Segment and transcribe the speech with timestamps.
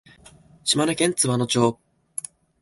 [0.63, 1.77] 島根県津和野町